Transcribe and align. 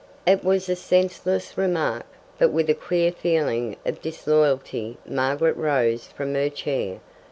It 0.25 0.43
was 0.43 0.67
a 0.67 0.75
senseless 0.75 1.59
remark, 1.59 2.07
but 2.39 2.51
with 2.51 2.71
a 2.71 2.73
queer 2.73 3.11
feeling 3.11 3.75
of 3.85 4.01
disloyalty 4.01 4.97
Margaret 5.05 5.55
rose 5.55 6.07
from 6.07 6.33
her 6.33 6.49
chair. 6.49 7.01